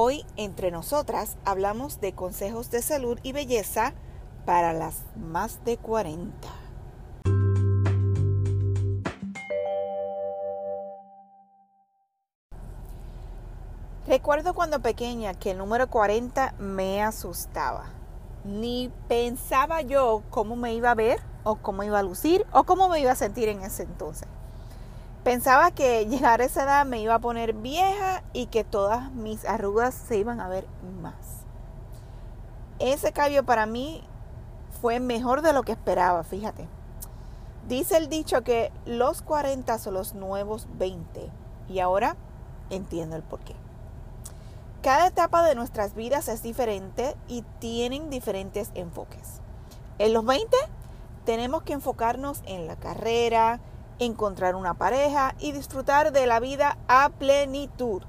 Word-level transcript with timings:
Hoy, 0.00 0.24
entre 0.36 0.70
nosotras, 0.70 1.38
hablamos 1.44 2.00
de 2.00 2.12
consejos 2.12 2.70
de 2.70 2.82
salud 2.82 3.18
y 3.24 3.32
belleza 3.32 3.94
para 4.46 4.72
las 4.72 5.02
más 5.16 5.64
de 5.64 5.76
40. 5.76 6.30
Recuerdo 14.06 14.54
cuando 14.54 14.80
pequeña 14.80 15.34
que 15.34 15.50
el 15.50 15.58
número 15.58 15.90
40 15.90 16.54
me 16.60 17.02
asustaba. 17.02 17.86
Ni 18.44 18.92
pensaba 19.08 19.82
yo 19.82 20.22
cómo 20.30 20.54
me 20.54 20.74
iba 20.74 20.92
a 20.92 20.94
ver 20.94 21.18
o 21.42 21.56
cómo 21.56 21.82
iba 21.82 21.98
a 21.98 22.04
lucir 22.04 22.46
o 22.52 22.62
cómo 22.62 22.88
me 22.88 23.00
iba 23.00 23.10
a 23.10 23.16
sentir 23.16 23.48
en 23.48 23.62
ese 23.62 23.82
entonces. 23.82 24.28
Pensaba 25.24 25.70
que 25.72 26.06
llegar 26.06 26.40
a 26.40 26.44
esa 26.44 26.62
edad 26.62 26.86
me 26.86 27.00
iba 27.00 27.14
a 27.14 27.18
poner 27.18 27.52
vieja 27.52 28.22
y 28.32 28.46
que 28.46 28.64
todas 28.64 29.12
mis 29.12 29.44
arrugas 29.44 29.94
se 29.94 30.16
iban 30.16 30.40
a 30.40 30.48
ver 30.48 30.66
más. 31.02 31.14
Ese 32.78 33.12
cambio 33.12 33.44
para 33.44 33.66
mí 33.66 34.04
fue 34.80 35.00
mejor 35.00 35.42
de 35.42 35.52
lo 35.52 35.64
que 35.64 35.72
esperaba, 35.72 36.22
fíjate. 36.22 36.68
Dice 37.66 37.96
el 37.96 38.08
dicho 38.08 38.42
que 38.44 38.72
los 38.86 39.20
40 39.22 39.78
son 39.78 39.94
los 39.94 40.14
nuevos 40.14 40.66
20 40.78 41.28
y 41.68 41.80
ahora 41.80 42.16
entiendo 42.70 43.16
el 43.16 43.22
porqué. 43.22 43.54
Cada 44.82 45.08
etapa 45.08 45.42
de 45.42 45.54
nuestras 45.54 45.94
vidas 45.94 46.28
es 46.28 46.42
diferente 46.42 47.16
y 47.26 47.42
tienen 47.58 48.10
diferentes 48.10 48.70
enfoques. 48.74 49.40
En 49.98 50.12
los 50.12 50.24
20 50.24 50.56
tenemos 51.24 51.62
que 51.64 51.72
enfocarnos 51.72 52.42
en 52.46 52.68
la 52.68 52.76
carrera, 52.76 53.60
encontrar 53.98 54.54
una 54.54 54.74
pareja 54.74 55.34
y 55.38 55.52
disfrutar 55.52 56.12
de 56.12 56.26
la 56.26 56.40
vida 56.40 56.78
a 56.88 57.10
plenitud. 57.10 58.02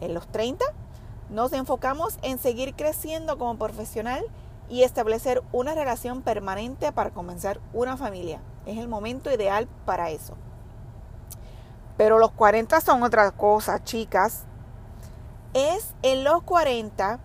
En 0.00 0.14
los 0.14 0.26
30 0.28 0.64
nos 1.30 1.52
enfocamos 1.52 2.18
en 2.22 2.38
seguir 2.38 2.74
creciendo 2.74 3.38
como 3.38 3.56
profesional 3.56 4.24
y 4.68 4.82
establecer 4.82 5.42
una 5.52 5.74
relación 5.74 6.22
permanente 6.22 6.92
para 6.92 7.10
comenzar 7.10 7.60
una 7.72 7.96
familia. 7.96 8.40
Es 8.66 8.78
el 8.78 8.88
momento 8.88 9.30
ideal 9.32 9.68
para 9.84 10.10
eso. 10.10 10.34
Pero 11.96 12.18
los 12.18 12.32
40 12.32 12.80
son 12.80 13.02
otra 13.02 13.30
cosa, 13.30 13.82
chicas. 13.84 14.44
Es 15.52 15.94
en 16.02 16.24
los 16.24 16.42
40 16.42 17.20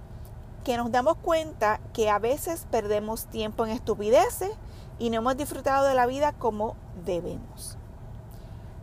que 0.64 0.78
nos 0.78 0.92
damos 0.92 1.16
cuenta 1.18 1.80
que 1.94 2.10
a 2.10 2.20
veces 2.20 2.68
perdemos 2.70 3.26
tiempo 3.26 3.66
en 3.66 3.72
estupideces 3.72 4.52
y 5.00 5.10
no 5.10 5.18
hemos 5.18 5.38
disfrutado 5.38 5.88
de 5.88 5.96
la 5.96 6.06
vida 6.06 6.34
como 6.34 6.76
debemos. 7.06 7.78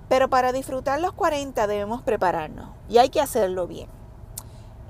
Pero 0.09 0.29
para 0.29 0.53
disfrutar 0.53 1.01
los 1.01 1.13
40 1.13 1.67
debemos 1.67 2.03
prepararnos 2.03 2.71
y 2.89 2.99
hay 2.99 3.11
que 3.11 3.21
hacerlo 3.21 3.67
bien. 3.67 3.89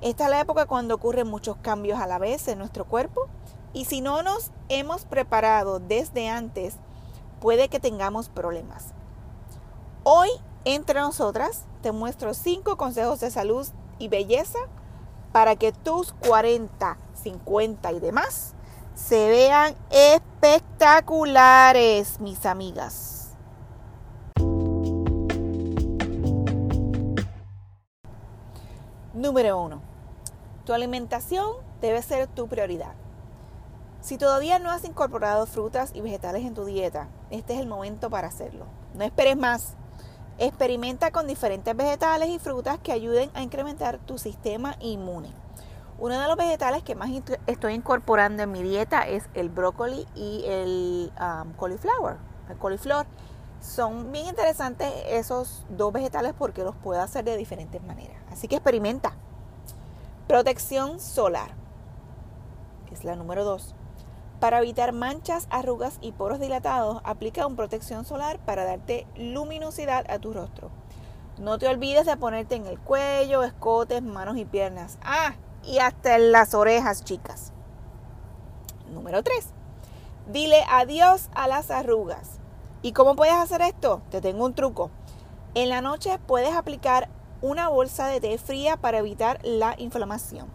Esta 0.01 0.25
es 0.25 0.29
la 0.29 0.39
época 0.39 0.65
cuando 0.67 0.95
ocurren 0.95 1.27
muchos 1.27 1.57
cambios 1.57 1.99
a 1.99 2.07
la 2.07 2.19
vez 2.19 2.47
en 2.47 2.59
nuestro 2.59 2.85
cuerpo 2.85 3.27
y 3.73 3.85
si 3.85 4.01
no 4.01 4.23
nos 4.23 4.51
hemos 4.69 5.05
preparado 5.05 5.79
desde 5.79 6.29
antes, 6.29 6.77
puede 7.41 7.67
que 7.67 7.79
tengamos 7.79 8.29
problemas. 8.29 8.93
Hoy, 10.03 10.29
entre 10.65 10.99
nosotras, 10.99 11.65
te 11.81 11.91
muestro 11.91 12.33
5 12.33 12.77
consejos 12.77 13.19
de 13.19 13.31
salud 13.31 13.67
y 13.99 14.07
belleza 14.07 14.59
para 15.31 15.55
que 15.55 15.71
tus 15.71 16.13
40, 16.13 16.97
50 17.13 17.91
y 17.91 17.99
demás 17.99 18.55
se 18.97 19.29
vean 19.29 19.75
espectaculares, 19.91 22.19
mis 22.19 22.45
amigas. 22.47 23.35
Número 29.13 29.61
1. 29.61 29.79
Tu 30.65 30.73
alimentación 30.73 31.57
debe 31.79 32.01
ser 32.01 32.25
tu 32.27 32.47
prioridad. 32.47 32.95
Si 34.01 34.17
todavía 34.17 34.57
no 34.57 34.71
has 34.71 34.83
incorporado 34.83 35.45
frutas 35.45 35.91
y 35.93 36.01
vegetales 36.01 36.43
en 36.43 36.55
tu 36.55 36.65
dieta, 36.65 37.07
este 37.29 37.53
es 37.53 37.59
el 37.59 37.67
momento 37.67 38.09
para 38.09 38.29
hacerlo. 38.29 38.65
No 38.95 39.03
esperes 39.03 39.37
más. 39.37 39.75
Experimenta 40.39 41.11
con 41.11 41.27
diferentes 41.27 41.75
vegetales 41.75 42.29
y 42.29 42.39
frutas 42.39 42.79
que 42.79 42.93
ayuden 42.93 43.29
a 43.35 43.43
incrementar 43.43 43.99
tu 43.99 44.17
sistema 44.17 44.75
inmune. 44.79 45.46
Uno 45.99 46.19
de 46.19 46.27
los 46.27 46.37
vegetales 46.37 46.83
que 46.83 46.93
más 46.93 47.09
estoy 47.47 47.73
incorporando 47.73 48.43
en 48.43 48.51
mi 48.51 48.61
dieta 48.61 49.07
es 49.07 49.27
el 49.33 49.49
brócoli 49.49 50.05
y 50.13 50.43
el 50.45 51.11
um, 51.19 51.53
cauliflower. 51.53 52.17
El 52.49 52.57
coliflor. 52.57 53.07
Son 53.59 54.11
bien 54.11 54.27
interesantes 54.27 54.93
esos 55.07 55.65
dos 55.69 55.91
vegetales 55.91 56.33
porque 56.37 56.63
los 56.63 56.75
puedo 56.75 57.01
hacer 57.01 57.25
de 57.25 57.35
diferentes 57.35 57.81
maneras. 57.81 58.21
Así 58.31 58.47
que 58.47 58.57
experimenta. 58.57 59.13
Protección 60.27 60.99
solar. 60.99 61.49
Es 62.91 63.03
la 63.03 63.15
número 63.15 63.43
dos. 63.43 63.73
Para 64.39 64.59
evitar 64.59 64.93
manchas, 64.93 65.47
arrugas 65.49 65.97
y 65.99 66.11
poros 66.11 66.39
dilatados, 66.39 67.01
aplica 67.05 67.47
un 67.47 67.55
protección 67.55 68.05
solar 68.05 68.37
para 68.37 68.65
darte 68.65 69.07
luminosidad 69.15 70.05
a 70.11 70.19
tu 70.19 70.31
rostro. 70.31 70.69
No 71.39 71.57
te 71.57 71.67
olvides 71.67 72.05
de 72.05 72.17
ponerte 72.17 72.53
en 72.53 72.67
el 72.67 72.79
cuello, 72.79 73.41
escotes, 73.41 74.03
manos 74.03 74.37
y 74.37 74.45
piernas. 74.45 74.99
Ah, 75.01 75.33
y 75.67 75.79
hasta 75.79 76.15
en 76.15 76.31
las 76.31 76.53
orejas, 76.53 77.03
chicas. 77.03 77.51
Número 78.91 79.21
3. 79.21 79.47
Dile 80.27 80.63
adiós 80.69 81.29
a 81.35 81.47
las 81.47 81.69
arrugas. 81.69 82.39
¿Y 82.81 82.93
cómo 82.93 83.15
puedes 83.15 83.35
hacer 83.35 83.61
esto? 83.61 84.01
Te 84.09 84.21
tengo 84.21 84.45
un 84.45 84.55
truco. 84.55 84.89
En 85.55 85.69
la 85.69 85.81
noche 85.81 86.19
puedes 86.25 86.55
aplicar 86.55 87.09
una 87.41 87.69
bolsa 87.69 88.07
de 88.07 88.21
té 88.21 88.37
fría 88.37 88.77
para 88.77 88.99
evitar 88.99 89.39
la 89.43 89.75
inflamación. 89.77 90.47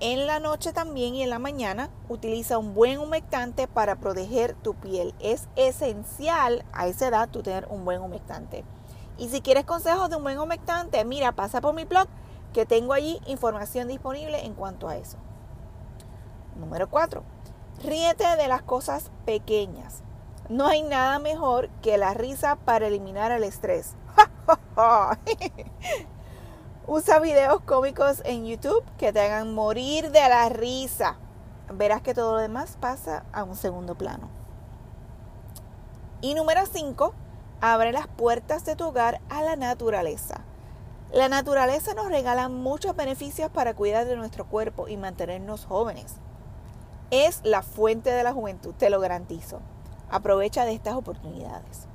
En 0.00 0.26
la 0.26 0.40
noche 0.40 0.72
también 0.72 1.14
y 1.14 1.22
en 1.22 1.30
la 1.30 1.38
mañana 1.38 1.90
utiliza 2.08 2.58
un 2.58 2.74
buen 2.74 2.98
humectante 2.98 3.68
para 3.68 3.96
proteger 3.96 4.54
tu 4.54 4.74
piel. 4.74 5.14
Es 5.20 5.48
esencial 5.54 6.64
a 6.72 6.88
esa 6.88 7.08
edad 7.08 7.28
tú 7.28 7.42
tener 7.42 7.68
un 7.70 7.84
buen 7.84 8.00
humectante. 8.00 8.64
Y 9.18 9.28
si 9.28 9.42
quieres 9.42 9.64
consejos 9.64 10.10
de 10.10 10.16
un 10.16 10.24
buen 10.24 10.38
humectante, 10.40 11.04
mira, 11.04 11.32
pasa 11.32 11.60
por 11.60 11.74
mi 11.74 11.84
blog 11.84 12.08
que 12.52 12.66
tengo 12.66 12.92
allí 12.92 13.20
información 13.26 13.88
disponible 13.88 14.44
en 14.44 14.54
cuanto 14.54 14.88
a 14.88 14.96
eso. 14.96 15.18
Número 16.56 16.88
4. 16.88 17.22
Ríete 17.82 18.36
de 18.36 18.48
las 18.48 18.62
cosas 18.62 19.10
pequeñas. 19.24 20.02
No 20.48 20.66
hay 20.66 20.82
nada 20.82 21.18
mejor 21.18 21.68
que 21.80 21.98
la 21.98 22.14
risa 22.14 22.56
para 22.56 22.86
eliminar 22.86 23.32
el 23.32 23.44
estrés. 23.44 23.94
Usa 26.86 27.20
videos 27.20 27.60
cómicos 27.62 28.22
en 28.24 28.44
YouTube 28.44 28.84
que 28.98 29.12
te 29.12 29.20
hagan 29.20 29.54
morir 29.54 30.10
de 30.10 30.20
la 30.20 30.48
risa. 30.48 31.16
Verás 31.72 32.02
que 32.02 32.12
todo 32.12 32.34
lo 32.34 32.38
demás 32.38 32.76
pasa 32.80 33.24
a 33.32 33.44
un 33.44 33.56
segundo 33.56 33.94
plano. 33.94 34.28
Y 36.20 36.34
número 36.34 36.66
5, 36.66 37.14
abre 37.60 37.92
las 37.92 38.08
puertas 38.08 38.64
de 38.64 38.76
tu 38.76 38.88
hogar 38.88 39.20
a 39.30 39.42
la 39.42 39.56
naturaleza. 39.56 40.44
La 41.12 41.28
naturaleza 41.28 41.92
nos 41.92 42.08
regala 42.08 42.48
muchos 42.48 42.96
beneficios 42.96 43.50
para 43.50 43.74
cuidar 43.74 44.06
de 44.06 44.16
nuestro 44.16 44.46
cuerpo 44.46 44.88
y 44.88 44.96
mantenernos 44.96 45.66
jóvenes. 45.66 46.14
Es 47.10 47.42
la 47.44 47.60
fuente 47.60 48.10
de 48.10 48.22
la 48.22 48.32
juventud, 48.32 48.72
te 48.78 48.88
lo 48.88 48.98
garantizo. 48.98 49.60
Aprovecha 50.10 50.64
de 50.64 50.72
estas 50.72 50.94
oportunidades. 50.94 51.86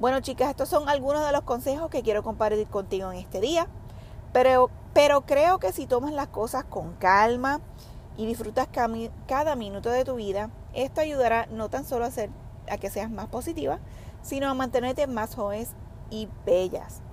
Bueno, 0.00 0.18
chicas, 0.18 0.50
estos 0.50 0.68
son 0.68 0.88
algunos 0.88 1.24
de 1.24 1.30
los 1.30 1.42
consejos 1.42 1.88
que 1.88 2.02
quiero 2.02 2.24
compartir 2.24 2.66
contigo 2.66 3.12
en 3.12 3.18
este 3.18 3.40
día. 3.40 3.68
Pero, 4.32 4.68
pero 4.92 5.20
creo 5.20 5.60
que 5.60 5.72
si 5.72 5.86
tomas 5.86 6.12
las 6.12 6.26
cosas 6.26 6.64
con 6.64 6.94
calma 6.94 7.60
y 8.16 8.26
disfrutas 8.26 8.66
cada 8.66 9.54
minuto 9.54 9.90
de 9.90 10.04
tu 10.04 10.16
vida, 10.16 10.50
esto 10.74 11.02
ayudará 11.02 11.46
no 11.46 11.68
tan 11.68 11.84
solo 11.84 12.04
a, 12.04 12.08
hacer, 12.08 12.30
a 12.68 12.78
que 12.78 12.90
seas 12.90 13.12
más 13.12 13.28
positiva, 13.28 13.78
sino 14.22 14.50
a 14.50 14.54
mantenerte 14.54 15.06
más 15.06 15.36
jóvenes 15.36 15.68
y 16.10 16.28
bellas. 16.44 17.05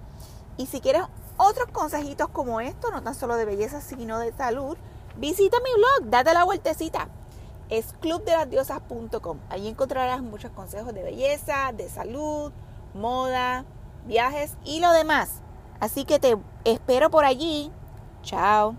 Y 0.58 0.68
si 0.68 0.82
quieres 0.82 1.04
otros 1.38 1.68
consejitos 1.72 2.30
como 2.30 2.62
estos, 2.62 2.92
no 2.92 3.02
tan 3.02 3.16
solo 3.16 3.36
de 3.36 3.46
belleza, 3.46 3.82
sino 3.82 4.20
de 4.20 4.32
salud, 4.34 4.78
visita 5.18 5.58
mi 5.60 5.72
blog, 5.76 6.10
date 6.10 6.34
la 6.34 6.44
vueltecita. 6.44 7.10
Es 7.70 7.94
clubdelasdiosas.com. 8.02 9.40
Allí 9.50 9.68
encontrarás 9.68 10.22
muchos 10.22 10.52
consejos 10.52 10.94
de 10.94 11.04
belleza, 11.04 11.72
de 11.74 11.90
salud, 11.90 12.52
moda, 12.94 13.66
viajes 14.06 14.58
y 14.64 14.80
lo 14.80 14.92
demás. 14.92 15.42
Así 15.80 16.06
que 16.06 16.20
te 16.20 16.38
espero 16.66 17.10
por 17.10 17.26
allí. 17.26 17.72
Chao. 18.22 18.76